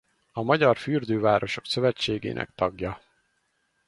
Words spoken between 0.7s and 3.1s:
Fürdővárosok Szövetségének tagja.